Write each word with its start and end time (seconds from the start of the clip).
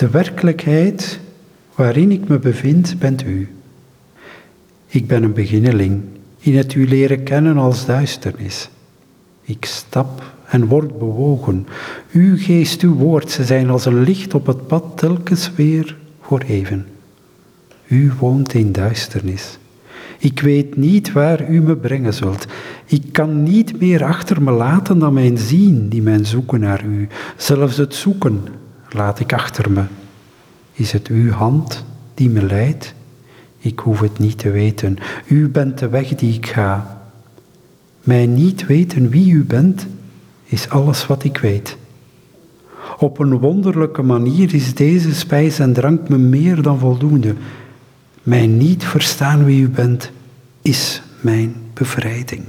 De 0.00 0.10
werkelijkheid 0.10 1.20
waarin 1.74 2.10
ik 2.10 2.28
me 2.28 2.38
bevind, 2.38 2.98
bent 2.98 3.24
u. 3.24 3.48
Ik 4.86 5.06
ben 5.06 5.22
een 5.22 5.32
beginneling 5.32 6.02
in 6.38 6.56
het 6.56 6.74
u 6.74 6.88
leren 6.88 7.22
kennen 7.22 7.56
als 7.56 7.86
duisternis. 7.86 8.70
Ik 9.42 9.64
stap 9.64 10.34
en 10.46 10.66
word 10.66 10.98
bewogen. 10.98 11.66
Uw 12.12 12.36
geest, 12.36 12.82
uw 12.82 12.94
woord, 12.94 13.30
ze 13.30 13.44
zijn 13.44 13.70
als 13.70 13.84
een 13.84 14.02
licht 14.02 14.34
op 14.34 14.46
het 14.46 14.66
pad 14.66 14.84
telkens 14.94 15.50
weer 15.54 15.96
voor 16.20 16.40
even. 16.40 16.86
U 17.86 18.12
woont 18.18 18.54
in 18.54 18.72
duisternis. 18.72 19.58
Ik 20.18 20.40
weet 20.40 20.76
niet 20.76 21.12
waar 21.12 21.50
u 21.50 21.60
me 21.60 21.76
brengen 21.76 22.14
zult. 22.14 22.46
Ik 22.86 23.02
kan 23.12 23.42
niet 23.42 23.80
meer 23.80 24.04
achter 24.04 24.42
me 24.42 24.50
laten 24.50 24.98
dan 24.98 25.12
mijn 25.12 25.38
zien, 25.38 25.88
die 25.88 26.02
mijn 26.02 26.26
zoeken 26.26 26.60
naar 26.60 26.84
u. 26.84 27.08
Zelfs 27.36 27.76
het 27.76 27.94
zoeken 27.94 28.42
laat 28.94 29.20
ik 29.20 29.32
achter 29.32 29.70
me. 29.70 29.82
Is 30.72 30.92
het 30.92 31.06
uw 31.06 31.30
hand 31.30 31.84
die 32.14 32.30
me 32.30 32.42
leidt? 32.42 32.94
Ik 33.58 33.78
hoef 33.78 34.00
het 34.00 34.18
niet 34.18 34.38
te 34.38 34.50
weten. 34.50 34.98
U 35.26 35.48
bent 35.48 35.78
de 35.78 35.88
weg 35.88 36.08
die 36.08 36.34
ik 36.34 36.46
ga. 36.46 37.00
Mij 38.00 38.26
niet 38.26 38.66
weten 38.66 39.08
wie 39.08 39.32
u 39.32 39.44
bent, 39.44 39.86
is 40.44 40.68
alles 40.68 41.06
wat 41.06 41.24
ik 41.24 41.38
weet. 41.38 41.76
Op 42.98 43.18
een 43.18 43.38
wonderlijke 43.38 44.02
manier 44.02 44.54
is 44.54 44.74
deze 44.74 45.14
spijs 45.14 45.58
en 45.58 45.72
drank 45.72 46.08
me 46.08 46.18
meer 46.18 46.62
dan 46.62 46.78
voldoende. 46.78 47.34
Mij 48.22 48.46
niet 48.46 48.84
verstaan 48.84 49.44
wie 49.44 49.62
u 49.62 49.68
bent, 49.68 50.10
is 50.62 51.02
mijn 51.20 51.54
bevrijding. 51.74 52.42